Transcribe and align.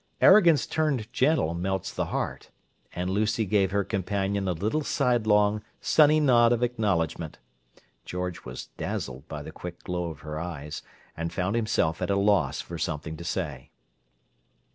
Arrogance 0.19 0.65
turned 0.65 1.13
gentle 1.13 1.53
melts 1.53 1.93
the 1.93 2.05
heart; 2.05 2.49
and 2.95 3.07
Lucy 3.07 3.45
gave 3.45 3.69
her 3.69 3.83
companion 3.83 4.47
a 4.47 4.51
little 4.53 4.81
sidelong, 4.83 5.61
sunny 5.79 6.19
nod 6.19 6.51
of 6.51 6.63
acknowledgment. 6.63 7.37
George 8.03 8.43
was 8.43 8.69
dazzled 8.77 9.27
by 9.27 9.43
the 9.43 9.51
quick 9.51 9.83
glow 9.83 10.05
of 10.09 10.21
her 10.21 10.39
eyes, 10.39 10.81
and 11.15 11.31
found 11.31 11.55
himself 11.55 12.01
at 12.01 12.09
a 12.09 12.15
loss 12.15 12.61
for 12.61 12.79
something 12.79 13.15
to 13.15 13.23
say. 13.23 13.69